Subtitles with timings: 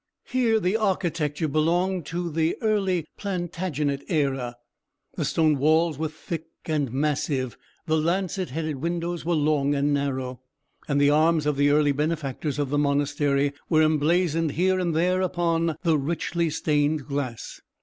[0.25, 4.55] Here the architecture belonged to the early Plantagenet era;
[5.15, 10.41] the stone walls were thick and massive, the lancet headed windows were long and narrow,
[10.87, 15.21] and the arms of the early benefactors of the monastery were emblazoned here and there
[15.21, 17.61] upon the richly stained glass.